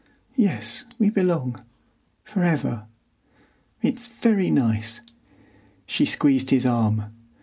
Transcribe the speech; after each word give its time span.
"Yes, 0.35 0.85
we 0.97 1.11
belong—for 1.11 2.43
ever. 2.43 2.87
It's 3.83 4.07
very 4.07 4.49
nice." 4.49 4.99
She 5.85 6.05
squeezed 6.05 6.49
his 6.49 6.65
arm. 6.65 7.11